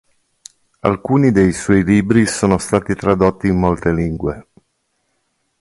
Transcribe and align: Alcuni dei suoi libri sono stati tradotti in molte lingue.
Alcuni 0.79 1.29
dei 1.31 1.51
suoi 1.53 1.83
libri 1.83 2.25
sono 2.25 2.57
stati 2.57 2.95
tradotti 2.95 3.45
in 3.45 3.59
molte 3.59 3.91
lingue. 3.93 4.47